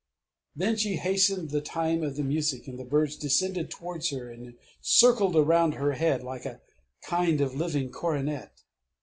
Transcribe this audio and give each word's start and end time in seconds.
Then 0.55 0.77
she 0.77 0.95
hastened 0.95 1.51
the 1.51 1.61
time 1.61 2.01
of 2.01 2.15
the 2.15 2.23
music 2.23 2.67
and 2.67 2.79
the 2.79 2.83
Birds 2.83 3.15
descended 3.15 3.69
towards 3.69 4.09
her, 4.09 4.31
and 4.31 4.55
circled 4.81 5.35
around 5.35 5.75
her 5.75 5.91
head, 5.91 6.23
like 6.23 6.43
a 6.43 6.59
kind 7.03 7.39
of 7.39 7.53
living 7.53 7.91
coronet.... 7.91 8.63